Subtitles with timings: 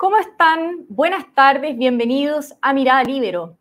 [0.00, 0.86] ¿Cómo están?
[0.88, 3.58] Buenas tardes, bienvenidos a Mirada Libero.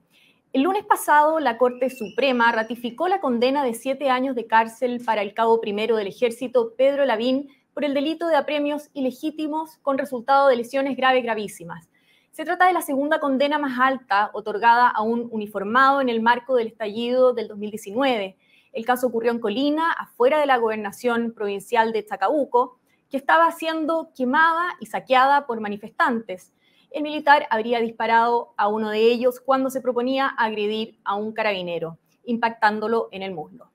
[0.53, 5.21] El lunes pasado, la Corte Suprema ratificó la condena de siete años de cárcel para
[5.21, 10.47] el cabo primero del ejército, Pedro Lavín, por el delito de apremios ilegítimos con resultado
[10.47, 11.89] de lesiones graves gravísimas.
[12.31, 16.55] Se trata de la segunda condena más alta otorgada a un uniformado en el marco
[16.55, 18.37] del estallido del 2019.
[18.71, 22.78] El caso ocurrió en Colina, afuera de la gobernación provincial de Chacabuco,
[23.09, 26.53] que estaba siendo quemada y saqueada por manifestantes.
[26.91, 31.97] El militar habría disparado a uno de ellos cuando se proponía agredir a un carabinero,
[32.23, 33.71] impactándolo en el muslo.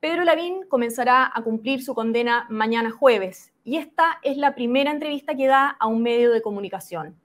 [0.00, 5.36] Pedro Lavín comenzará a cumplir su condena mañana jueves y esta es la primera entrevista
[5.36, 7.16] que da a un medio de comunicación.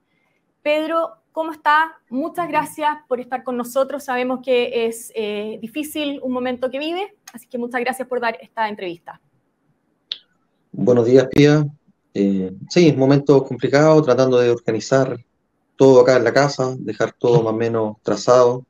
[0.62, 1.98] Pedro, ¿cómo está?
[2.08, 4.04] Muchas gracias por estar con nosotros.
[4.04, 8.38] Sabemos que es eh, difícil un momento que vive, así que muchas gracias por dar
[8.40, 9.20] esta entrevista.
[10.80, 11.66] Buenos días, Pía.
[12.14, 15.18] Eh, sí, momento complicado, tratando de organizar
[15.74, 18.64] todo acá en la casa, dejar todo más o menos trazado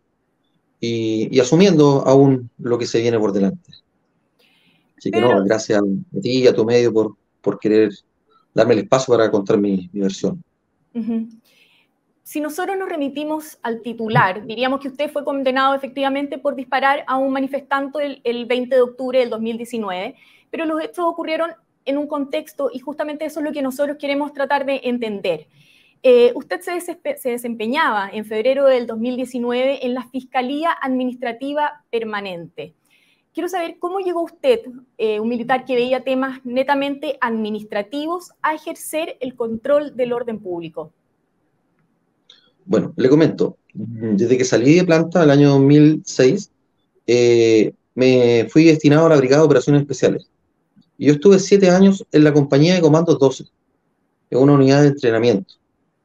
[0.80, 3.72] y, asumiendo aún lo que se viene por delante.
[4.96, 7.90] Así que no, gracias a ti y a tu medio por, por querer
[8.54, 10.42] darme el espacio para contar mi, versión.
[12.22, 17.18] Si nosotros nos remitimos al titular, diríamos que usted fue condenado efectivamente por disparar a
[17.18, 20.16] un manifestante el, el 20 de octubre del 2019,
[20.50, 21.50] pero los hechos ocurrieron
[21.84, 25.46] en un contexto y justamente eso es lo que nosotros queremos tratar de entender.
[26.02, 32.74] Eh, usted se, desempeñaba en febrero del 2019 en la Fiscalía Administrativa Permanente.
[33.34, 34.60] Quiero saber cómo llegó usted,
[34.96, 40.92] eh, un militar que veía temas netamente administrativos, a ejercer el control del orden público.
[42.64, 46.50] Bueno, le comento, desde que salí de planta el año 2006,
[47.06, 50.28] eh, me fui destinado a la Brigada de Operaciones Especiales
[51.06, 53.44] yo estuve siete años en la compañía de comandos 12,
[54.30, 55.54] en una unidad de entrenamiento,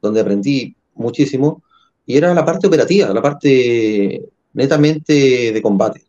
[0.00, 1.62] donde aprendí muchísimo,
[2.06, 6.04] y era la parte operativa, la parte netamente de combate.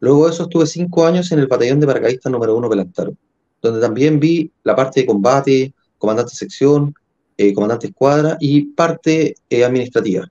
[0.00, 3.14] Luego de eso estuve cinco años en el batallón de paracaidistas número uno Pelantaro,
[3.62, 6.94] donde también vi la parte de combate, comandante sección,
[7.36, 10.28] eh, comandante escuadra y parte eh, administrativa.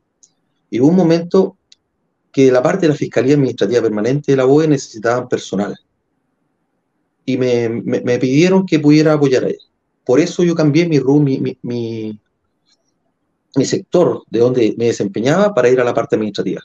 [0.69, 1.57] Y hubo un momento
[2.31, 5.77] que la parte de la Fiscalía Administrativa Permanente de la BOE necesitaban personal
[7.27, 9.57] y me, me, pidieron que pudiera apoyar a él.
[10.05, 12.19] Por eso yo cambié mi, mi, mi,
[13.53, 16.61] mi, sector de donde me desempeñaba para ir a la parte administrativa.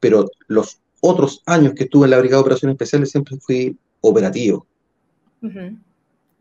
[0.00, 4.66] Pero los otros años que estuve en la Brigada de Operaciones Especiales siempre fui operativo.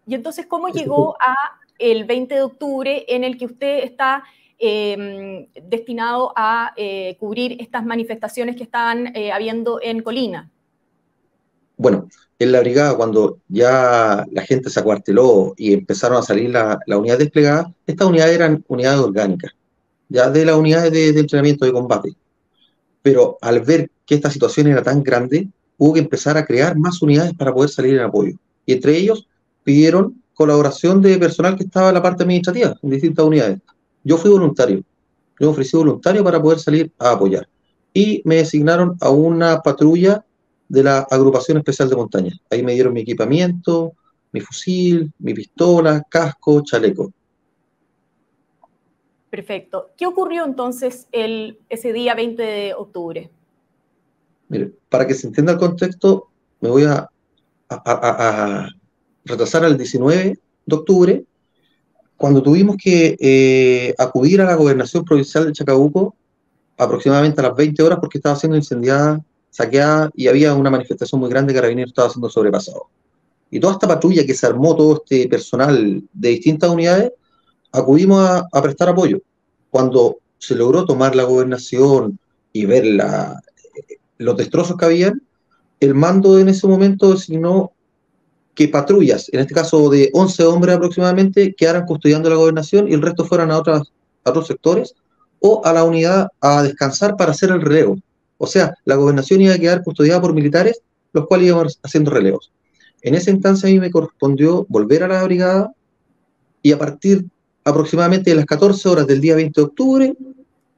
[0.08, 1.36] Y entonces, ¿cómo llegó a
[1.80, 4.24] el 20 de octubre en el que usted está
[4.58, 10.50] em, destinado a eh, cubrir estas manifestaciones que estaban eh, habiendo en Colina?
[11.75, 12.08] Bueno,
[12.39, 16.97] en la brigada, cuando ya la gente se acuarteló y empezaron a salir las la
[16.97, 19.51] unidades desplegadas, estas unidades eran unidades orgánicas,
[20.07, 22.16] ya de las unidades de, entrenamiento de combate.
[23.01, 27.01] Pero al ver que esta situación era tan grande, hubo que empezar a crear más
[27.01, 28.38] unidades para poder salir en apoyo.
[28.66, 29.27] Y entre ellos
[29.66, 33.59] pidieron colaboración de personal que estaba en la parte administrativa, en distintas unidades.
[34.06, 34.81] Yo fui voluntario,
[35.38, 37.50] yo ofrecí voluntario para poder salir a apoyar.
[37.94, 40.23] Y me designaron a una patrulla
[40.69, 42.31] de la agrupación especial de montaña.
[42.50, 43.94] Ahí me dieron mi equipamiento,
[44.31, 47.12] mi fusil, mi pistola, casco, chaleco.
[49.30, 49.90] Perfecto.
[49.97, 53.30] ¿Qué ocurrió entonces el, ese día 20 de octubre?
[54.47, 56.30] Mire, para que se entienda el contexto,
[56.62, 57.09] me voy a,
[59.25, 61.24] retrasar al 19 de octubre,
[62.18, 66.16] cuando tuvimos que eh, acudir a la gobernación provincial de Chacabuco
[66.78, 71.30] aproximadamente a las 20 horas porque estaba siendo incendiada saqueada y había una manifestación muy
[71.30, 72.88] grande que Carabineros estaba siendo sobrepasado.
[73.52, 77.12] Y toda esta patrulla que se armó, todo este personal de distintas unidades,
[77.72, 79.20] acudimos a, prestar apoyo.
[79.69, 82.19] Cuando se logró tomar la gobernación
[82.54, 83.42] y ver la,
[84.18, 85.22] los destrozos que habían,
[85.80, 87.72] el mando en ese momento designó
[88.54, 93.02] que patrullas, en este caso de 11 hombres aproximadamente, quedaran custodiando la gobernación y el
[93.02, 93.84] resto fueran a, otras,
[94.25, 94.95] a otros sectores
[95.40, 97.98] o a la unidad a descansar para hacer el relevo.
[98.39, 100.81] O sea, la gobernación iba a quedar custodiada por militares,
[101.13, 102.51] los cuales iban haciendo relevos.
[103.01, 105.74] En esa instancia a mí me correspondió volver a la brigada
[106.63, 107.25] y a partir
[107.63, 110.15] aproximadamente de las 14 horas del día 20 de octubre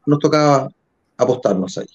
[0.05, 0.69] nos tocaba
[1.17, 1.87] apostarnos ahí.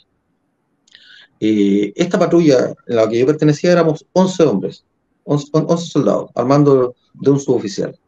[1.40, 4.84] Eh, esta patrulla en la que yo pertenecía éramos 11 hombres,
[5.24, 7.98] 11, 11 soldados, al mando de un suboficial.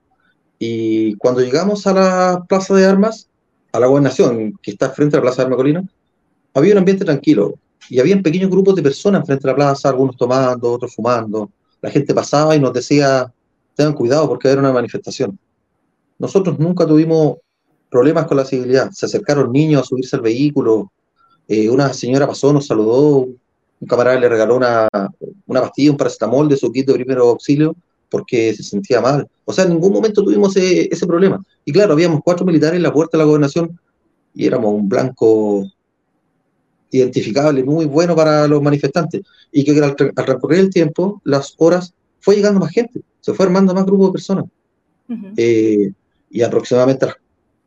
[0.61, 3.29] Y cuando llegamos a la plaza de armas,
[3.73, 5.89] a la gobernación, que está frente a la plaza de Armas Colina,
[6.55, 7.55] había un ambiente tranquilo
[7.89, 11.51] y había pequeños grupos de personas frente a la plaza, algunos tomando, otros fumando.
[11.81, 13.33] La gente pasaba y nos decía,
[13.75, 15.39] tengan cuidado porque era una manifestación.
[16.19, 17.39] Nosotros nunca tuvimos
[17.91, 18.91] problemas con la civilidad.
[18.91, 20.91] Se acercaron niños a subirse al vehículo,
[21.47, 23.27] eh, una señora pasó, nos saludó,
[23.81, 24.89] un camarada le regaló una,
[25.47, 27.75] una pastilla, un paracetamol de su kit de primero auxilio
[28.11, 29.29] porque se sentía mal.
[29.45, 31.43] O sea, en ningún momento tuvimos ese, ese problema.
[31.65, 33.79] Y claro, habíamos cuatro militares en la puerta de la gobernación
[34.35, 35.71] y éramos un blanco
[36.91, 39.23] identificable, muy bueno para los manifestantes.
[39.53, 43.47] Y que al, al recorrer el tiempo, las horas, fue llegando más gente, se fue
[43.47, 44.45] armando más grupo de personas.
[45.37, 45.91] Eh,
[46.31, 47.17] y aproximadamente a las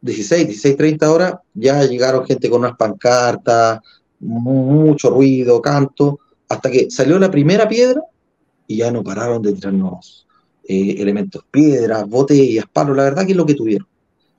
[0.02, 3.80] 16, 16, 30 horas ya llegaron gente con unas pancartas,
[4.20, 8.02] mucho ruido, canto, hasta que salió la primera piedra
[8.68, 10.28] y ya no pararon de tirarnos
[10.68, 13.88] eh, elementos, piedras, botellas, palos, la verdad que es lo que tuvieron.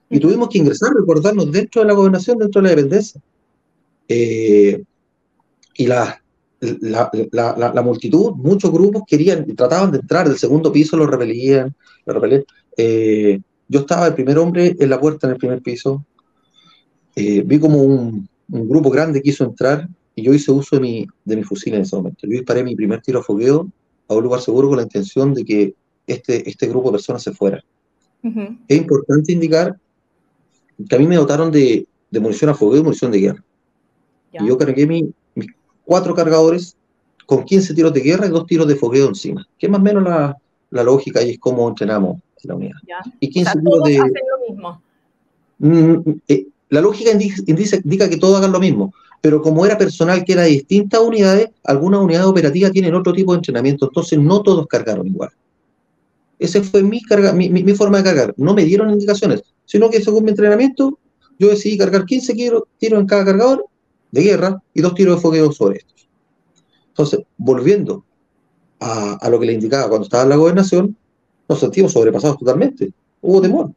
[0.08, 3.20] Y tuvimos que ingresar, recordarnos dentro de la gobernación, dentro de la dependencia.
[4.08, 4.82] Eh,
[5.74, 6.22] y la,
[6.60, 11.74] la, la, la, multitud, muchos grupos querían, trataban de entrar del segundo piso, lo repelían,
[12.06, 12.44] lo repelían.
[12.76, 16.04] Eh, yo estaba el primer hombre en la puerta en el primer piso.
[17.16, 21.06] Eh, vi como un, un, grupo grande quiso entrar y yo hice uso de mi,
[21.24, 22.26] de mi fusil en ese momento.
[22.26, 23.70] Yo disparé mi primer tiro a fogueo
[24.08, 25.74] a un lugar seguro con la intención de que
[26.06, 27.62] este, este grupo de personas se fuera.
[28.22, 28.58] Uh -huh.
[28.68, 29.76] Es importante indicar
[30.88, 33.44] que a mí me dotaron de, de munición a fogueo y munición de guerra.
[34.32, 35.48] Y yo cargué mi, mis
[35.84, 36.76] cuatro cargadores
[37.26, 39.84] con 15 tiros de guerra y dos tiros de fogueo encima, que es más o
[39.84, 40.36] menos la,
[40.70, 42.76] la lógica y es cómo entrenamos en la unidad.
[42.86, 43.12] Ya.
[43.20, 43.98] Y 15 o sea, tiros de...
[43.98, 44.82] hacen lo mismo.
[45.58, 47.42] Mm, eh, la lógica indica,
[47.82, 51.50] indica, que todos hagan lo mismo, pero como era personal que era de distintas unidades,
[51.64, 55.30] algunas unidades operativas tienen otro tipo de entrenamiento, entonces no todos cargaron igual.
[56.38, 58.34] Esa fue mi, carga, mi, mi, mi, forma de cargar.
[58.36, 60.98] No me dieron indicaciones, sino que según mi entrenamiento,
[61.38, 63.64] yo decidí cargar 15 tiros, tiros en cada cargador
[64.12, 66.08] de guerra y dos tiros de fogueo sobre estos.
[66.88, 68.04] Entonces, volviendo
[68.78, 70.96] a, lo que le indicaba cuando estaba en la gobernación,
[71.48, 72.92] nos sentimos sobrepasados totalmente.
[73.20, 73.72] Hubo temor.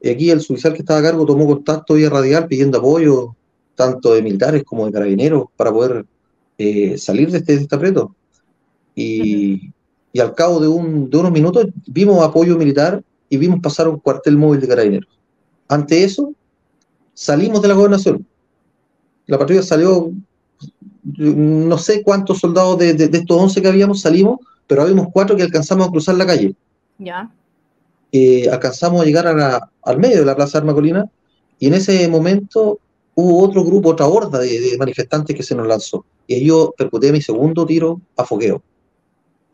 [0.00, 3.34] Y aquí el oficial que estaba a cargo tomó contacto vía radial pidiendo apoyo,
[3.74, 6.06] tanto de militares como de carabineros, para poder
[6.58, 8.14] eh, salir de este, de este aprieto.
[8.94, 9.72] Y
[10.18, 14.36] al cabo de, un, de, unos minutos vimos apoyo militar y vimos pasar un cuartel
[14.36, 15.18] móvil de carabineros.
[15.68, 16.32] Ante eso,
[17.12, 18.26] salimos de la gobernación.
[19.26, 20.12] La patrulla salió,
[21.04, 25.36] no sé cuántos soldados de, de, de estos 11 que habíamos salimos, pero habíamos cuatro
[25.36, 26.54] que alcanzamos a cruzar la calle.
[26.98, 27.30] Ya.
[28.12, 31.10] Eh, alcanzamos a llegar a la, al medio de la Plaza Armacolina
[31.58, 32.78] y en ese momento
[33.14, 36.04] hubo otro grupo, otra horda de, de, manifestantes que se nos lanzó.
[36.26, 38.62] Y yo percuté mi segundo tiro a fogueo.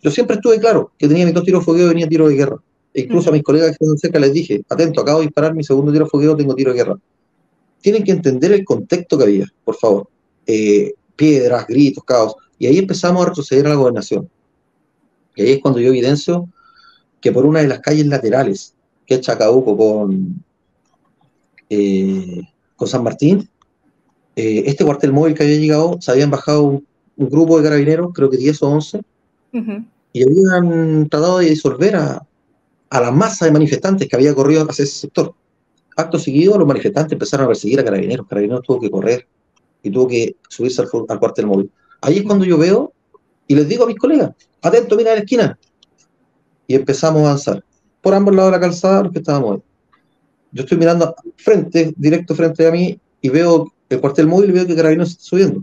[0.03, 2.35] Yo siempre estuve claro que tenía mis dos tiros de fogueo y venía tiro de
[2.35, 2.57] guerra.
[2.95, 3.35] E incluso uh -huh.
[3.35, 6.05] a mis colegas que estaban cerca les dije, atento, acabo de disparar mi segundo tiro
[6.05, 6.99] de fogueo, tengo tiro de guerra.
[7.83, 10.09] Tienen que entender el contexto que había, por favor.
[10.47, 12.35] Eh, piedras, gritos, caos.
[12.59, 14.31] Y ahí empezamos a retroceder a la gobernación.
[15.37, 16.49] Y ahí es cuando yo evidencio
[17.21, 18.75] que por una de las calles laterales,
[19.07, 20.43] que es Chacabuco con,
[21.69, 22.43] eh,
[22.77, 23.49] con San Martín,
[24.35, 26.87] eh, este cuartel móvil que había llegado, se habían bajado un,
[27.17, 29.03] un grupo de carabineros, creo que 10 o 11, uh
[29.53, 29.87] -huh.
[30.13, 32.27] y habían tratado de disolver a,
[32.91, 35.35] a, la masa de manifestantes que había corrido hacia ese sector.
[35.97, 39.27] Acto seguido, los manifestantes empezaron a perseguir a carabineros, carabineros tuvo que correr
[39.83, 41.71] y tuvo que subirse al, cuartel móvil.
[42.01, 42.93] Ahí es cuando yo veo
[43.47, 44.31] y les digo a mis colegas,
[44.63, 45.59] atento, mira a la esquina,
[46.67, 47.65] y empezamos a avanzar
[48.01, 49.63] por ambos lados de la calzada los que estábamos ahí.
[50.53, 54.67] Yo estoy mirando frente, directo frente a mí, y veo el cuartel móvil y veo
[54.67, 55.63] que Carabineros está subiendo.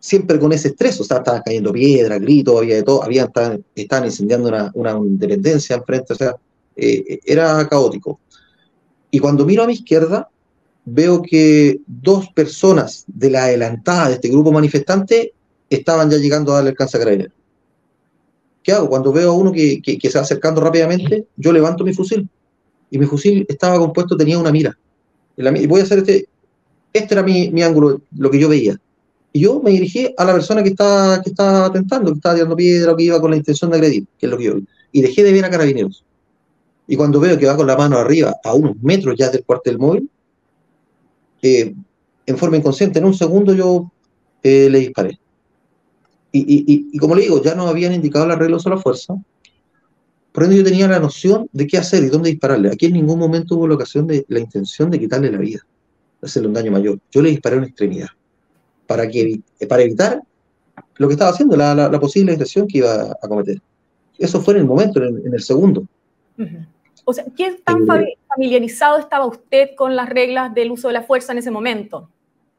[0.00, 3.64] Siempre con ese estrés, o sea, estaban cayendo piedras, gritos, había de todo, había, estaban,
[3.74, 6.34] estaban incendiando una, una independencia enfrente, o sea,
[6.74, 8.18] eh, era caótico.
[9.12, 10.28] Y cuando miro a mi izquierda,
[10.84, 15.32] veo que dos personas de la adelantada de este grupo manifestante
[15.70, 17.42] estaban ya llegando a darle alcance a Carabineros.
[18.62, 18.88] ¿qué hago?
[18.88, 22.28] Cuando veo a uno que, que, que, se va acercando rápidamente, yo levanto mi fusil.
[22.90, 24.76] Y mi fusil estaba compuesto, tenía una mira.
[25.36, 26.28] Y voy a hacer este,
[26.92, 28.78] este era mi, mi, ángulo, lo que yo veía.
[29.32, 32.56] Y yo me dirigí a la persona que estaba, que estaba atentando, que estaba tirando
[32.56, 34.66] piedra o que iba con la intención de agredir, que es lo que yo vi.
[34.92, 36.04] Y dejé de ver a carabineros.
[36.86, 39.78] Y cuando veo que va con la mano arriba, a unos metros ya del cuartel
[39.78, 40.10] móvil,
[41.42, 41.74] eh,
[42.26, 43.90] en forma inconsciente, en un segundo yo
[44.42, 45.18] eh, le disparé.
[46.32, 49.14] Y, y, y, como le digo, ya nos habían indicado las reglas de la fuerza,
[50.32, 52.70] por ende yo tenía la noción de qué hacer y dónde dispararle.
[52.70, 55.60] Aquí en ningún momento hubo la ocasión de la intención de quitarle la vida,
[56.20, 56.98] de hacerle un daño mayor.
[57.10, 58.08] Yo le disparé una extremidad
[58.86, 60.22] para, que, para evitar
[60.96, 63.60] lo que estaba haciendo, la, la, la posible agresión que iba a cometer.
[64.18, 65.86] Eso fue en el momento, en, en el segundo.
[66.38, 66.66] Uh -huh.
[67.04, 71.02] O sea, ¿qué tan eh, familiarizado estaba usted con las reglas del uso de la
[71.02, 72.08] fuerza en ese momento?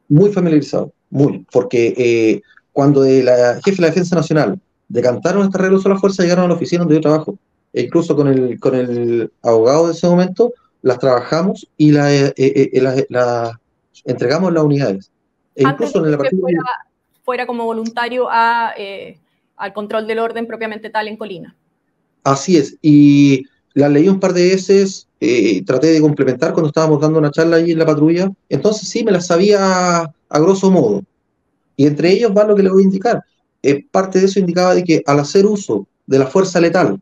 [0.08, 5.58] Muy familiarizado, muy, porque eh, cuando de la jefe de la Defensa Nacional decantaron esta
[5.58, 7.38] regla de la fuerza, llegaron a la oficina donde yo trabajo.
[7.72, 10.52] E incluso con el, con el abogado de ese momento,
[10.82, 12.34] las trabajamos y las
[13.08, 13.60] la,
[14.04, 15.10] entregamos a las unidades.
[15.56, 16.60] E incluso en la fuera,
[17.24, 18.74] fuera, como voluntario a,
[19.56, 21.56] al control del orden propiamente tal en Colina.
[22.22, 25.08] Así es, y las leí un par de veces,
[25.66, 29.12] traté de complementar cuando estábamos dando una charla allí en la patrulla, entonces sí, me
[29.12, 31.02] las sabía a grosso modo.
[31.76, 33.24] Y entre ellos va lo que le voy a indicar.
[33.62, 37.00] Eh, parte de eso indicaba de que al hacer uso de la fuerza letal,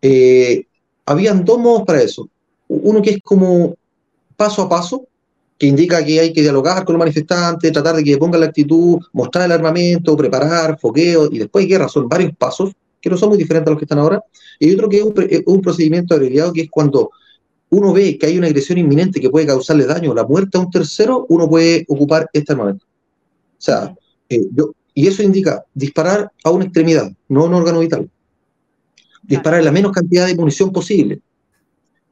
[0.00, 0.64] eh,
[1.04, 2.28] habían dos modos para eso.
[2.68, 3.76] Uno que es como
[4.36, 5.06] paso a paso,
[5.58, 8.98] que indica que hay que dialogar con los manifestantes, tratar de que pongan la actitud,
[9.12, 11.88] mostrar el armamento, preparar, foqueo, y después guerra.
[11.88, 12.72] Son varios pasos
[13.06, 14.20] que no son muy diferentes a los que están ahora.
[14.58, 17.12] Y otro que es un, procedimiento abreviado, que es cuando
[17.70, 20.60] uno ve que hay una agresión inminente que puede causarle daño o la muerte a
[20.62, 22.84] un tercero, uno puede ocupar este armamento.
[22.84, 23.94] O sea,
[24.28, 28.10] eh, yo, y eso indica disparar a una extremidad, no a un órgano vital.
[29.22, 31.20] Disparar la menos cantidad de munición posible.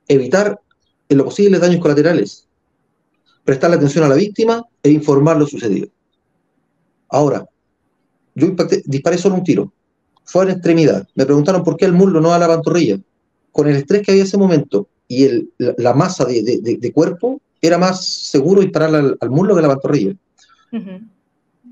[0.06, 0.60] Evitar
[1.08, 2.46] en lo posible daños colaterales.
[3.42, 5.88] Prestarle atención a la víctima e informar lo sucedido.
[7.08, 7.44] Ahora,
[8.36, 9.72] yo disparé solo un tiro.
[10.24, 11.06] Fue a la extremidad.
[11.14, 12.98] Me preguntaron por qué el muslo, no a la pantorrilla.
[13.52, 17.78] Con el estrés que había en ese momento y el, la, masa de, cuerpo, era
[17.78, 20.16] más seguro disparar al, al muslo que a la pantorrilla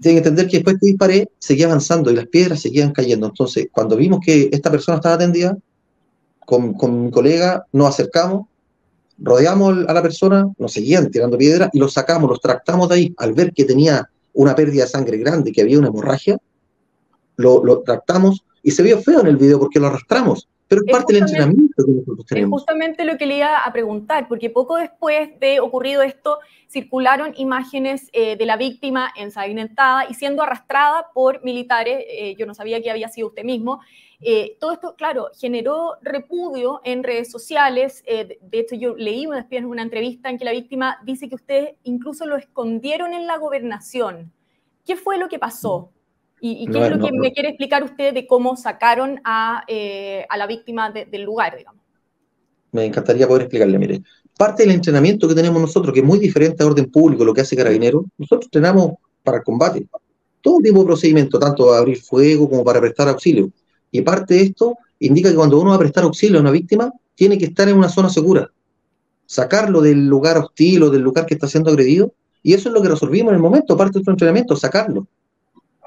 [0.02, 3.26] tienen que entender que después que disparé, seguía avanzando y las piedras seguían cayendo.
[3.26, 5.56] Entonces, cuando vimos que esta persona estaba atendida,
[6.44, 8.46] con, con mi colega nos acercamos,
[9.18, 13.14] rodeamos a la persona, nos seguían tirando piedras y los sacamos, los tractamos de ahí.
[13.16, 16.36] Al ver que tenía una pérdida de sangre grande, que había una hemorragia,
[17.36, 20.48] lo, lo tractamos y se vio feo en el video porque lo arrastramos.
[20.72, 22.48] Pero es, parte del entrenamiento que nosotros tenemos.
[22.48, 27.34] Es justamente lo que le iba a preguntar, porque poco después de ocurrido esto, circularon
[27.36, 32.06] imágenes eh, de la víctima ensangrentada y siendo arrastrada por militares.
[32.08, 33.80] Eh, yo no sabía que había sido usted mismo.
[34.22, 38.02] Eh, todo esto, claro, generó repudio en redes sociales.
[38.06, 41.74] de hecho, yo leí después en una entrevista en que la víctima dice que ustedes
[41.82, 44.32] incluso lo escondieron en la gobernación.
[44.86, 45.90] ¿Qué fue lo que pasó?
[46.44, 50.36] ¿Y, qué es lo que me quiere explicar usted de cómo sacaron a, eh, a
[50.36, 51.80] la víctima del lugar, digamos?
[52.72, 54.02] Me encantaría poder explicarle, mire.
[54.36, 57.42] Parte del entrenamiento que tenemos nosotros, que es muy diferente a orden público, lo que
[57.42, 59.86] hace Carabineros, nosotros entrenamos para el combate.
[60.40, 63.48] Todo tipo de procedimiento, tanto para abrir fuego como para prestar auxilio.
[63.92, 66.92] Y parte de esto indica que cuando uno va a prestar auxilio a una víctima,
[67.14, 68.50] tiene que estar en una zona segura.
[69.26, 72.12] Sacarlo del lugar hostil o del lugar que está siendo agredido.
[72.42, 75.06] Y eso es lo que resolvimos en el momento, parte de nuestro entrenamiento, sacarlo.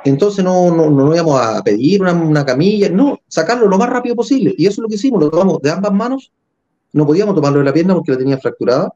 [0.05, 4.53] Entonces no, no, no íbamos a pedir una, camilla, no, sacarlo lo más rápido posible.
[4.55, 6.31] Y eso es lo que hicimos, lo tomamos de ambas manos,
[6.93, 8.93] no podíamos tomarlo de la pierna porque la tenía fracturada,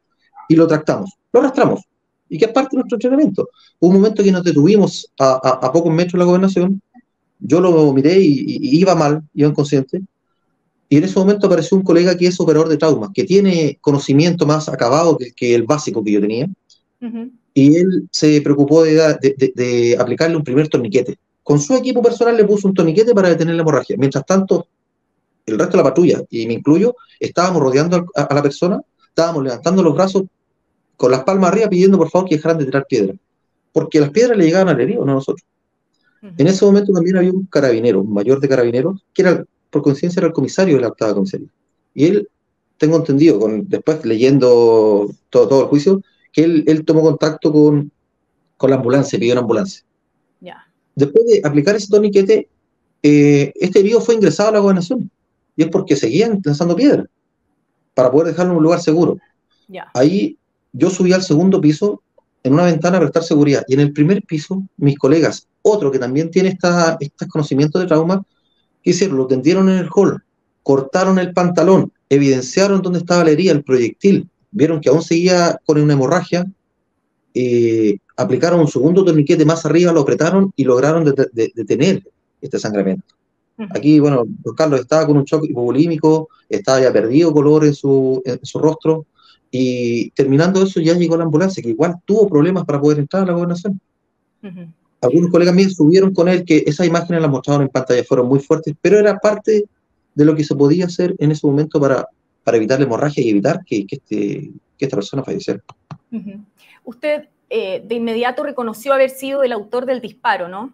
[0.47, 1.81] y lo tractamos, lo arrastramos,
[2.29, 3.49] y que es parte de nuestro entrenamiento.
[3.79, 6.79] Hubo un momento que nos detuvimos a, pocos metros de la gobernación,
[7.39, 10.03] yo lo miré y, iba mal, iba inconsciente,
[10.89, 14.45] y en ese momento apareció un colega que es operador de traumas, que tiene conocimiento
[14.45, 16.47] más acabado que, el básico que yo tenía
[17.59, 21.17] y él se preocupó de, aplicarle un primer torniquete.
[21.43, 23.97] Con su equipo personal le puso un torniquete para detener la hemorragia.
[23.99, 24.67] Mientras tanto,
[25.45, 29.83] el resto de la patrulla, y me incluyo, estábamos rodeando a, la persona, estábamos levantando
[29.83, 30.23] los brazos
[30.95, 33.17] con las palmas arriba pidiendo por favor que dejaran de tirar piedras.
[33.73, 35.45] Porque las piedras le llegaban al herido, no a nosotros.
[36.37, 40.21] En ese momento también había un carabinero, un mayor de carabineros, que era, por conciencia
[40.21, 41.49] era el comisario de la octava comisaría.
[41.93, 42.29] Y él,
[42.77, 47.91] tengo entendido, con, después leyendo todo, todo el juicio, que él, tomó contacto con,
[48.61, 49.83] la ambulancia, pidió una ambulancia.
[50.95, 52.49] Después de aplicar ese torniquete,
[53.03, 55.09] eh, este herido fue ingresado a la gobernación.
[55.55, 57.07] Y es porque seguían lanzando piedras
[57.93, 59.17] para poder dejarlo en un lugar seguro.
[59.93, 60.37] Ahí
[60.73, 62.01] yo subí al segundo piso
[62.43, 63.63] en una ventana a prestar seguridad.
[63.67, 68.23] Y en el primer piso, mis colegas, otro que también tiene estos conocimientos de trauma,
[68.83, 69.17] ¿qué hicieron?
[69.17, 70.23] Lo tendieron en el hall,
[70.63, 75.79] cortaron el pantalón, evidenciaron dónde estaba la herida, el proyectil, vieron que aún seguía con
[75.79, 76.45] una hemorragia,
[77.33, 82.03] eh, aplicaron un segundo torniquete más arriba, lo apretaron y lograron detener
[82.41, 83.05] este sangramiento.
[83.71, 88.23] Aquí, bueno, don Carlos estaba con un shock hipogolímico, estaba ya perdido color en su,
[88.55, 89.05] rostro,
[89.51, 93.25] y terminando eso ya llegó la ambulancia, que igual tuvo problemas para poder entrar a
[93.25, 93.79] la gobernación.
[95.01, 98.39] Algunos colegas míos subieron con él que esas imágenes las mostraron en pantalla, fueron muy
[98.39, 99.65] fuertes, pero era parte
[100.15, 102.07] de lo que se podía hacer en ese momento para
[102.49, 105.61] para evitar la hemorragia y evitar que, este, esta persona falleciera.
[106.83, 110.73] Usted eh, de inmediato reconoció haber sido el autor del disparo, ¿no?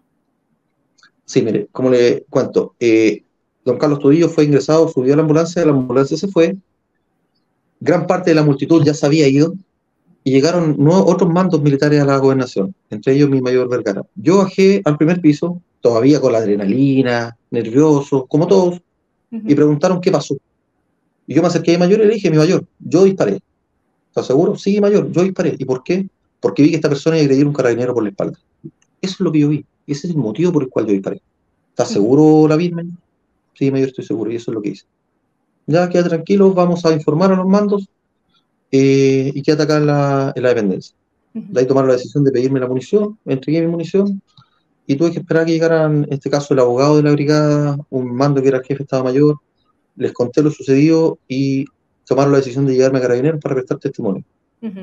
[1.25, 3.23] Sí, mire, como le cuento, eh,
[3.65, 6.55] don Carlos Tudillo fue ingresado, subió a la ambulancia, la ambulancia se fue,
[7.81, 9.53] gran parte de la multitud ya se había ido
[10.23, 14.03] y llegaron otros mandos militares a la gobernación, entre ellos mi mayor Vergara.
[14.15, 18.81] Yo bajé al primer piso, todavía con la adrenalina, nervioso, como todos,
[19.29, 20.37] y preguntaron qué pasó.
[21.27, 23.39] Y yo me acerqué a mayor y le dije, mi mayor, yo disparé.
[24.09, 24.55] ¿Estás seguro?
[24.55, 25.55] Sí, mayor, yo disparé.
[25.57, 26.07] ¿Y por qué?
[26.39, 28.39] Porque vi que esta persona iba a agredir un carabinero por la espalda.
[29.01, 29.65] Eso es lo que yo vi.
[29.87, 31.21] Ese es el motivo por el cual yo disparé.
[31.69, 32.97] ¿Estás seguro, la Virmen?
[33.53, 34.31] Sí, mayor, estoy seguro.
[34.31, 34.85] Y eso es lo que hice.
[35.67, 37.89] Ya, queda tranquilo, vamos a informar a los mandos
[38.71, 40.95] eh, y queda acá en la, en la dependencia.
[41.33, 44.21] De ahí tomaron la decisión de pedirme la munición, entregué mi munición
[44.87, 48.15] y tuve que esperar que llegaran, en este caso, el abogado de la brigada, un
[48.15, 49.37] mando que era el jefe de Estado Mayor,
[49.95, 51.65] les conté lo sucedido y
[52.05, 54.23] tomaron la decisión de llevarme a Carabineros para prestar testimonio,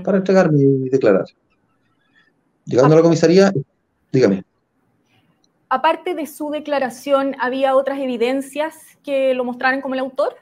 [0.02, 1.24] para entregarme y declarar.
[2.64, 3.52] Llegando a la comisaría,
[4.12, 4.44] dígame.
[5.68, 10.34] Aparte de su declaración, ¿había otras evidencias que lo mostraran como el autor?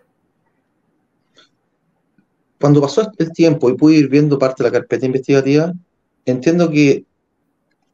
[2.61, 5.73] Cuando pasó el tiempo y pude ir viendo parte de la carpeta investigativa,
[6.27, 7.05] entiendo que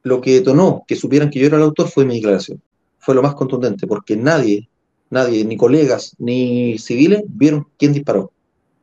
[0.02, 2.62] lo que detonó que supieran que yo era el autor fue mi declaración.
[2.99, 4.68] Fue lo más contundente, porque nadie,
[5.10, 8.32] nadie, ni colegas, ni civiles, vieron quién disparó.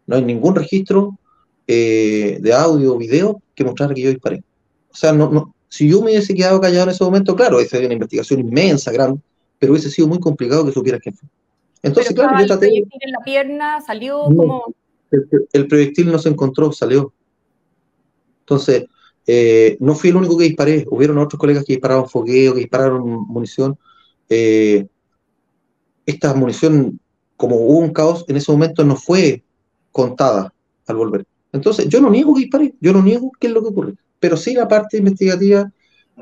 [0.08, 1.18] No hay ningún registro
[1.68, 4.44] eh, de audio o video que mostrara que yo disparé.
[4.92, 7.78] O sea, no, no, si yo me hubiese quedado callado en ese momento, claro, esa
[7.78, 9.20] es una investigación inmensa, grande,
[9.60, 11.28] pero hubiese sido muy complicado que supiera quién fue.
[11.82, 12.68] Entonces, claro, yo traté...
[12.68, 14.64] El proyectil en la pierna salió como...
[15.12, 17.14] El, el, proyectil no se encontró, salió.
[18.42, 18.86] Entonces,
[19.26, 23.26] eh, no fui el único que disparé, hubieron otros colegas que dispararon fogueo, que dispararon
[23.28, 23.78] munición.
[24.30, 24.86] Eh,
[26.06, 27.00] esta munición,
[27.38, 29.44] como hubo un caos, en ese momento no fue
[29.92, 30.54] contada
[30.88, 31.26] al volver.
[31.52, 34.38] Entonces, yo no niego que disparé, yo no niego qué es lo que ocurre, pero
[34.38, 35.72] sí la parte investigativa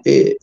[0.03, 0.37] eh,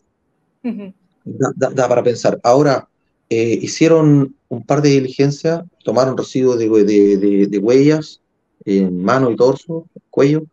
[1.24, 2.40] da, para pensar.
[2.42, 2.88] Ahora,
[3.28, 8.20] hicieron un par de diligencias, tomaron residuos de, huellas
[8.64, 10.44] en mano y torso, cuello,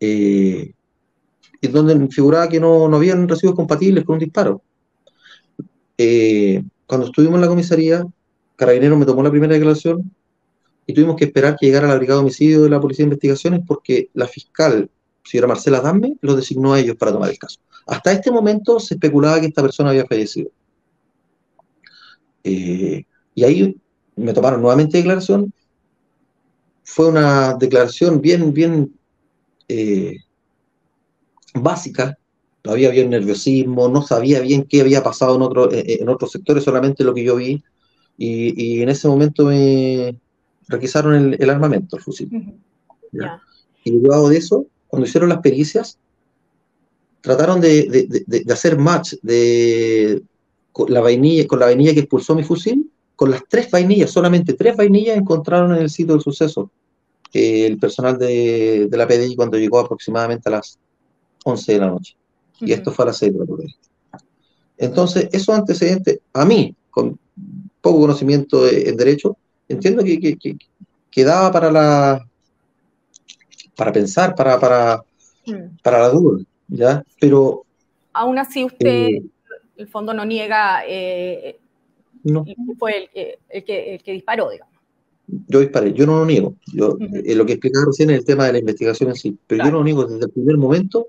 [0.00, 0.74] y
[1.68, 4.62] donde figuraba que no, no habían residuos compatibles con un disparo.
[5.96, 8.04] Eh, cuando estuvimos en la comisaría,
[8.64, 10.10] Carabinero me tomó la primera declaración
[10.86, 13.60] y tuvimos que esperar que llegara la brigada de homicidio de la Policía de Investigaciones
[13.66, 14.90] porque la fiscal,
[15.22, 17.60] señora Marcela Dame, los designó a ellos para tomar el caso.
[17.86, 20.48] Hasta este momento se especulaba que esta persona había fallecido.
[22.42, 23.76] Eh, y ahí
[24.16, 25.52] me tomaron nuevamente declaración.
[26.84, 28.94] Fue una declaración bien, bien
[29.68, 30.16] eh,
[31.54, 32.18] básica,
[32.62, 36.64] todavía había nerviosismo, no sabía bien qué había pasado en, otro, eh, en otros sectores,
[36.64, 37.62] solamente lo que yo vi,
[38.16, 40.16] y, en ese momento me
[40.68, 42.54] requisaron el, armamento, el fusil.
[43.84, 45.98] Y luego de eso, cuando hicieron las pericias,
[47.20, 50.22] trataron de, hacer match de
[50.72, 54.54] con la vainilla, con la vainilla que expulsó mi fusil, con las tres vainillas, solamente
[54.54, 56.70] tres vainillas encontraron en el sitio del suceso.
[57.32, 60.78] Eh, el personal de, la PDI cuando llegó aproximadamente a las
[61.44, 62.16] 11 de la noche.
[62.60, 63.74] Y esto fue a las 6 de la tarde.
[64.78, 67.18] Entonces, esos antecedentes, a mí, con
[67.84, 69.36] poco conocimiento en derecho,
[69.68, 70.36] entiendo que,
[71.10, 72.26] que, daba para la
[73.76, 75.02] para pensar, para, para,
[75.46, 75.76] mm.
[75.82, 77.04] para la duda, ¿ya?
[77.20, 77.64] Pero...
[78.12, 79.22] Aún así usted, eh,
[79.76, 81.58] el fondo no niega, eh,
[82.22, 82.44] no.
[82.78, 84.74] fue el, el, que, el que disparó, digamos
[85.26, 86.54] yo disparé, yo no lo niego.
[86.74, 89.64] Yo, eh, lo que explicaba recién es el tema de la investigación en sí, pero
[89.64, 91.06] yo no lo niego desde el primer momento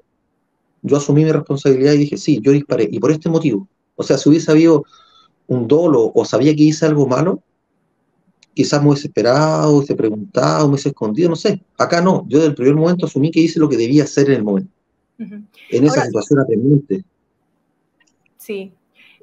[0.86, 3.68] yo asumí mi responsabilidad y dije, sí, yo disparé, y por este motivo.
[3.96, 4.86] O sea, si hubiese habido
[5.48, 7.42] un dolo o sabía que hice algo malo,
[8.54, 11.62] quizás me hubiese esperado, hubiese preguntado, me hubiese escondido, no sé.
[11.78, 14.38] Acá no, yo desde el primer momento asumí que hice lo que debía hacer en
[14.38, 14.72] el momento.
[15.18, 17.04] En esa situación apremiante.
[18.38, 18.74] Sí.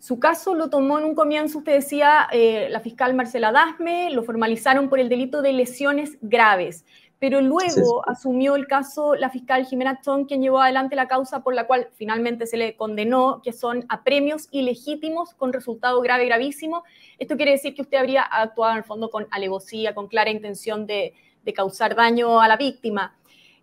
[0.00, 4.24] Su caso lo tomó en un comienzo, usted decía, eh, la fiscal Marcela Dasme, lo
[4.24, 6.84] formalizaron por el delito de lesiones graves
[7.22, 11.54] pero luego asumió el caso la fiscal Jimena Chong, quien llevó adelante la causa por
[11.54, 16.82] la cual finalmente se le condenó, que son a premios ilegítimos con resultado grave, gravísimo.
[17.20, 20.84] Esto quiere decir que usted habría actuado en el fondo con alevosía, con clara intención
[20.84, 21.14] de,
[21.54, 23.16] causar daño a la víctima.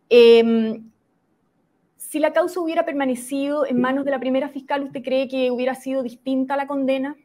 [0.08, 0.90] Em,
[1.98, 5.76] si la causa hubiera permanecido en manos de la primera fiscal, ¿usted cree que hubiera
[5.76, 7.18] sido distinta la condena?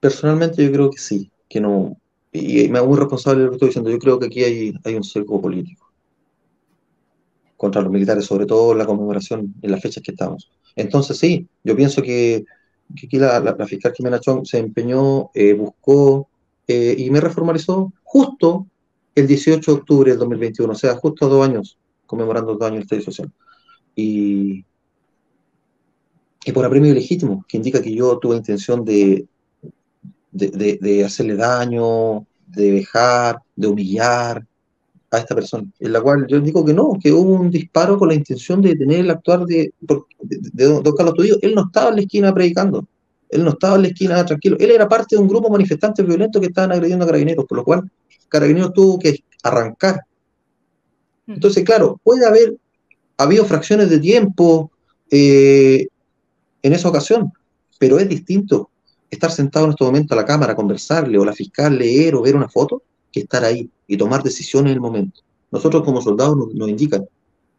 [0.00, 1.96] Personalmente yo creo que sí, que no,
[2.32, 4.74] y me hago muy responsable de lo que estoy diciendo, yo creo que aquí hay,
[4.84, 5.86] hay un cerco político
[7.58, 10.50] contra los militares, sobre todo en la conmemoración, en las fechas que estamos.
[10.74, 12.44] Entonces sí, yo pienso que,
[12.92, 16.28] aquí la, la, fiscal Jimena Chong se empeñó, eh, buscó
[16.66, 18.66] eh, y me reformalizó justo
[19.14, 22.98] el 18 de octubre del 2021, o sea, justo dos años, conmemorando dos años del
[22.98, 23.32] Estado Social.
[23.94, 24.64] Y,
[26.44, 29.26] y por apremio legítimo, que indica que yo tuve intención de,
[30.32, 34.44] de, hacerle daño, de dejar, de humillar
[35.10, 38.08] a esta persona, en la cual yo digo que no, que hubo un disparo con
[38.08, 41.36] la intención de tener el actuar de, de, Don Carlos Tudillo.
[41.42, 42.86] Él no estaba en la esquina predicando,
[43.28, 44.56] Él no estaba en la esquina tranquilo.
[44.58, 47.58] Él era parte de un grupo de manifestantes violentos que estaban agrediendo a carabineros, por
[47.58, 47.90] lo cual
[48.28, 50.00] carabineros tuvo que arrancar.
[51.26, 51.32] Mm.
[51.34, 52.56] Entonces, claro, puede haber
[53.18, 54.70] habido fracciones de tiempo
[55.10, 55.88] eh,
[56.62, 57.32] en esa ocasión,
[57.78, 58.70] pero es distinto
[59.14, 62.34] estar sentado en este momento a la cámara, conversarle, o la fiscal leer o ver
[62.34, 65.20] una foto, que estar ahí y tomar decisiones en el momento.
[65.50, 67.06] Nosotros como soldados nos, indican,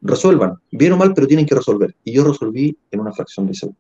[0.02, 1.96] resuelvan, bien o mal, pero tienen que resolver.
[2.04, 3.80] Y yo resolví en una fracción de segundo.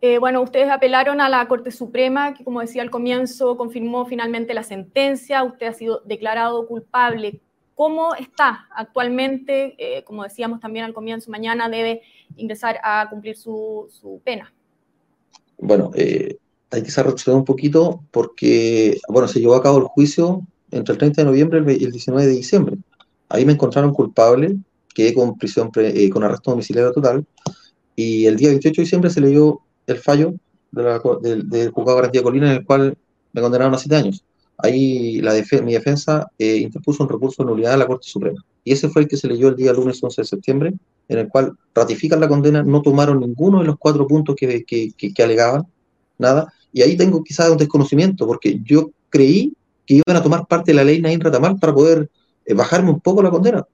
[0.00, 4.54] Eh, bueno, ustedes apelaron a la Corte Suprema, que como decía al comienzo, confirmó finalmente
[4.54, 7.40] la sentencia, usted ha sido declarado culpable.
[7.74, 9.74] ¿Cómo está actualmente?
[9.78, 12.02] Eh, como decíamos también al comienzo, mañana debe
[12.36, 14.52] ingresar a cumplir su, pena.
[15.58, 16.36] Bueno, eh,
[16.70, 20.98] hay que retroceder un poquito porque, bueno, se llevó a cabo el juicio entre el
[20.98, 22.76] 30 de noviembre y el 19 de diciembre.
[23.28, 24.56] Ahí me encontraron culpable,
[24.94, 25.70] quedé con prisión,
[26.12, 27.24] con arresto domiciliario total,
[27.96, 30.34] y el día 28 de diciembre se leyó el fallo
[30.70, 32.96] del juzgado de garantía colina en el cual
[33.32, 34.24] me condenaron a siete años.
[34.58, 38.44] Ahí la mi defensa eh, interpuso un recurso de nulidad a la Corte Suprema.
[38.64, 40.74] Y ese fue el que se leyó el día lunes 11 de septiembre,
[41.08, 45.22] en el cual ratifican la condena, no tomaron ninguno de los cuatro puntos que, que,
[45.22, 45.62] alegaban,
[46.18, 46.52] nada.
[46.72, 49.54] Y ahí tengo quizás un desconocimiento, porque yo creí
[49.86, 52.10] que iban a tomar parte de la ley Nain Ratamal para poder
[52.44, 53.66] eh, bajarme un poco la condena.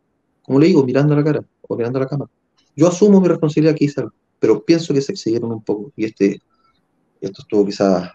[0.43, 2.31] Como le digo, mirando a la cara o mirando a la cámara.
[2.77, 6.05] Yo asumo mi responsabilidad que hice algo pero pienso que se excedieron un poco y
[6.05, 6.39] este,
[7.19, 8.11] esto estuvo quizás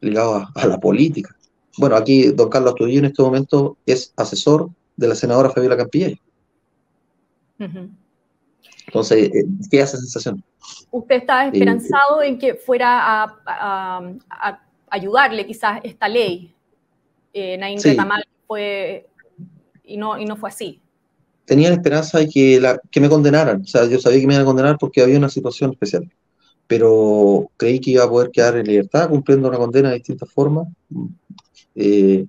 [0.00, 1.36] ligado a, la política.
[1.78, 6.16] Bueno, aquí don Carlos Astudillo en este momento es asesor de la senadora Fabiola Campilla.
[8.86, 10.42] Entonces, eh, ¿qué hace sensación?
[10.90, 16.54] ¿Usted estaba eh, esperanzado en que fuera a, ayudarle quizás esta ley?
[17.32, 17.78] Eh, Nain
[18.46, 19.08] fue,
[19.84, 20.80] y no, y no fue así
[21.46, 23.62] tenía la esperanza de que, la, que me condenaran.
[23.62, 26.12] O sea, yo sabía que me iban a condenar porque había una situación especial.
[26.66, 30.66] Pero creí que iba a poder quedar en libertad cumpliendo una condena de distintas formas.
[31.76, 32.26] Eh,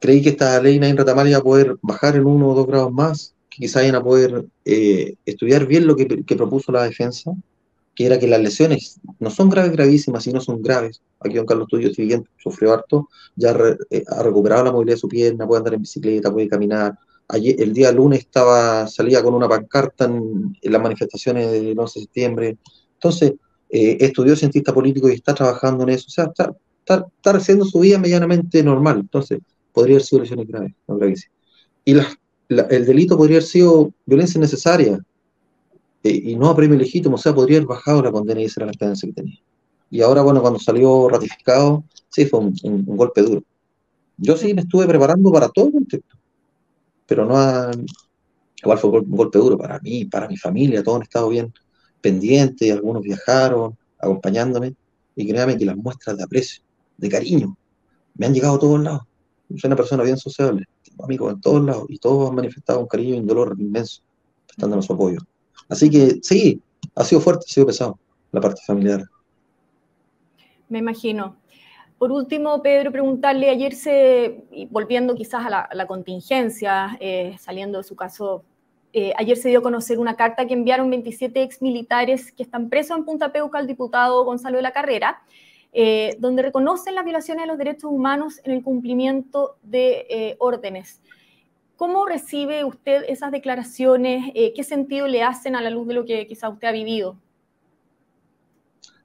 [0.00, 2.92] creí que esta ley Nain Ratamal iba a poder bajar en uno o dos grados
[2.92, 7.32] más, que quizás iban a poder eh, estudiar bien lo que, propuso la defensa,
[7.94, 11.00] que era que las lesiones no son graves, gravísimas, sino son graves.
[11.20, 13.56] Aquí don Carlos si bien sufrió harto, ya
[13.90, 16.98] eh, ha recuperado la movilidad de su pierna, puede andar en bicicleta, puede caminar,
[17.32, 22.58] el día lunes estaba, salía con una pancarta en, las manifestaciones del 11 de septiembre.
[22.92, 23.32] Entonces,
[23.68, 26.04] estudió cientista político y está trabajando en eso.
[26.06, 26.54] O sea, está,
[26.86, 29.00] está, haciendo su vida medianamente normal.
[29.00, 29.40] Entonces,
[29.72, 31.36] podría haber sido lesiones graves, no gravísimas.
[31.84, 31.96] Y
[32.48, 34.98] el delito podría haber sido violencia innecesaria
[36.02, 37.16] eh, y no a premio legítimo.
[37.16, 39.38] O sea, podría haber bajado la condena y esa era la esperanza que tenía.
[39.90, 43.42] Y ahora, bueno, cuando salió ratificado, sí, fue un, golpe duro.
[44.16, 46.16] Yo sí me estuve preparando para todo el contexto
[47.06, 47.86] pero no han,
[48.62, 51.52] igual fue un golpe duro para mí, para mi familia, todos han estado bien
[52.00, 54.74] pendientes, algunos viajaron acompañándome,
[55.14, 56.62] y créanme que las muestras de aprecio,
[56.96, 57.56] de cariño,
[58.14, 59.02] me han llegado a todos lados.
[59.48, 62.86] Soy una persona bien sociable, tengo amigos en todos lados, y todos han manifestado un
[62.86, 64.02] cariño y un dolor inmenso,
[64.46, 65.18] prestándonos su apoyo.
[65.68, 66.60] Así que sí,
[66.94, 67.98] ha sido fuerte, ha sido pesado
[68.32, 69.04] la parte familiar.
[70.68, 71.36] Me imagino.
[71.98, 77.96] Por último, Pedro, preguntarle, ayer se, volviendo quizás a la, contingencia, eh, saliendo de su
[77.96, 78.44] caso,
[78.92, 82.98] eh, ayer se dio a conocer una carta que enviaron 27 exmilitares que están presos
[82.98, 85.22] en Punta Peuca al diputado Gonzalo de la Carrera,
[85.78, 91.02] eh, donde reconocen las violaciones de los derechos humanos en el cumplimiento de órdenes.
[91.76, 94.32] ¿Cómo recibe usted esas declaraciones?
[94.34, 97.18] ¿Qué sentido le hacen a la luz de lo que quizá usted ha vivido?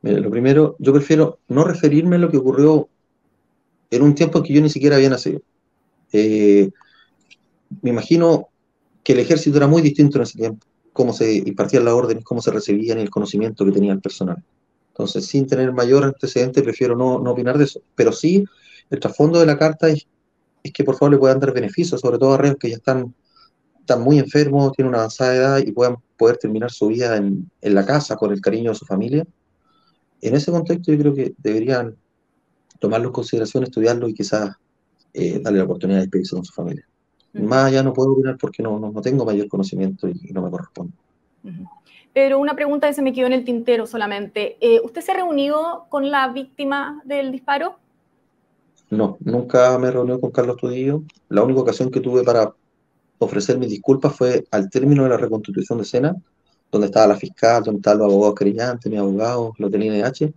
[0.02, 2.88] Mira, lo primero, yo prefiero no referirme a lo que ocurrió
[3.92, 5.42] en un tiempo que yo ni siquiera había nacido.
[6.12, 6.72] Eh,
[7.82, 8.48] me imagino
[9.04, 12.42] que el ejército era muy distinto en ese tiempo, cómo se impartían las órdenes, cómo
[12.42, 14.44] se recibían y el conocimiento que tenía el personal.
[14.92, 17.82] Entonces, sin tener mayor antecedente, prefiero no, no opinar de eso.
[17.96, 18.46] Pero sí,
[18.90, 20.08] el trasfondo de la carta es,
[20.64, 23.14] es que por favor le puedan dar beneficios, sobre todo a reos que ya están,
[23.80, 27.74] están muy enfermos, tienen una avanzada edad y puedan poder terminar su vida en, en
[27.74, 29.26] la casa con el cariño de su familia
[30.22, 31.96] en ese contexto yo creo que deberían
[32.80, 34.56] tomarlo en consideración, estudiarlo y quizás
[35.14, 36.88] eh, darle la oportunidad de despedirse con su familia.
[37.34, 40.94] Más allá no puedo opinar porque no, no, tengo mayor conocimiento y, no me corresponde.
[42.14, 44.58] Pero una pregunta que se me quedó en el tintero solamente.
[44.60, 47.78] Eh, ¿Usted se ha reunido con la víctima del disparo?
[48.90, 51.04] No, nunca me he reunido con Carlos Tudillo.
[51.30, 52.54] La única ocasión que tuve para
[53.20, 56.16] ofrecer mis disculpas fue al término de la reconstitución de escena,
[56.72, 60.34] donde estaba la fiscal, donde estaban los abogados querellantes, mis abogados, los del INH,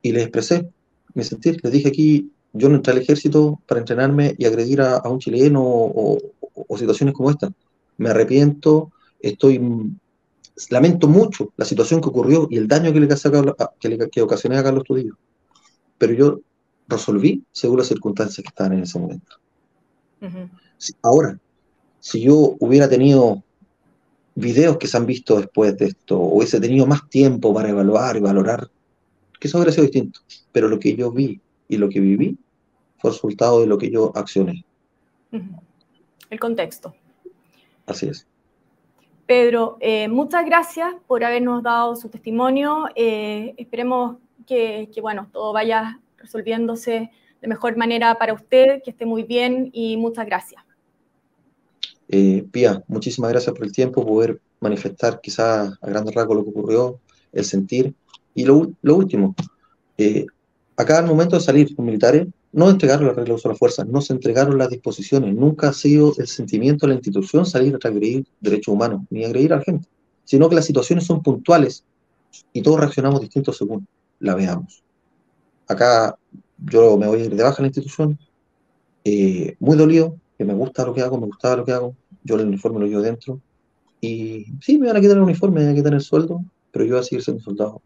[0.00, 0.70] y les expresé
[1.14, 1.60] mi sentir.
[1.62, 5.62] Les dije aquí, yo no entré al ejército para entrenarme y agredir a, un chileno
[5.62, 6.18] o,
[6.76, 7.50] situaciones como esta.
[7.98, 9.60] Me arrepiento, estoy
[10.70, 13.08] lamento mucho la situación que ocurrió y el daño que le,
[13.80, 15.16] que le que ocasioné a Carlos Tudillo.
[15.98, 16.40] Pero yo
[16.88, 19.36] resolví según las circunstancias que estaban en ese momento.
[21.02, 21.38] ahora,
[22.00, 23.42] si yo hubiera tenido
[24.34, 28.16] videos que se han visto después de esto, o hubiese tenido más tiempo para evaluar
[28.16, 28.70] y valorar,
[29.38, 30.20] que eso habría sido distinto.
[30.52, 32.38] Pero lo que yo vi y lo que viví
[32.98, 34.64] fue resultado de lo que yo accioné.
[36.30, 36.94] El contexto.
[37.86, 38.26] Así es.
[39.26, 42.86] Pedro, eh, muchas gracias por habernos dado su testimonio.
[42.94, 49.22] Eh, esperemos que, bueno, todo vaya resolviéndose de mejor manera para usted, que esté muy
[49.22, 50.62] bien y muchas gracias.
[52.08, 56.50] Eh, Pía, muchísimas gracias por el tiempo, poder manifestar quizás a grandes rasgos lo que
[56.50, 57.00] ocurrió,
[57.32, 57.94] el sentir.
[58.34, 59.34] Y lo, último,
[59.98, 60.26] eh,
[60.76, 63.58] acá al momento de salir los militares, no entregaron las reglas de uso de la
[63.58, 67.74] fuerza, no se entregaron las disposiciones, nunca ha sido el sentimiento de la institución salir
[67.74, 69.88] a agredir derechos humanos, ni agredir a la gente,
[70.24, 71.84] sino que las situaciones son puntuales
[72.52, 73.86] y todos reaccionamos distintos según
[74.20, 74.82] la veamos.
[75.66, 76.16] Acá
[76.58, 78.18] yo me voy a ir de baja a la institución,
[79.04, 82.36] eh, muy dolido, que me gusta lo que hago, me gustaba lo que hago, yo
[82.36, 83.40] el uniforme lo llevo dentro,
[84.00, 86.84] y sí, me van a quitar el uniforme, me van a quitar el sueldo, pero
[86.84, 87.80] yo voy a seguir siendo soldado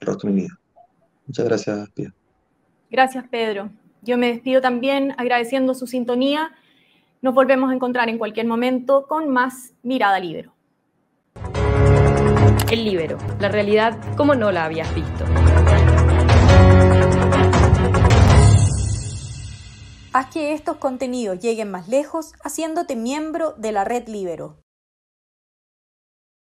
[0.00, 0.58] el resto de mi vida.
[1.26, 2.14] Muchas gracias, Pia.
[2.90, 3.70] Gracias, Pedro.
[4.02, 6.52] Yo me despido también agradeciendo su sintonía.
[7.20, 10.54] Nos volvemos a encontrar en cualquier momento con más Mirada Libero.
[12.70, 15.24] El Libero, la realidad como no la habías visto.
[20.12, 24.58] Haz que estos contenidos lleguen más lejos haciéndote miembro de la red Libero.